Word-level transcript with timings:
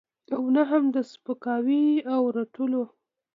او 0.35 0.43
نه 0.55 0.63
هم 0.69 0.83
د 0.95 0.97
سپکاوي 1.11 1.85
او 2.13 2.21
رټلو. 2.35 2.83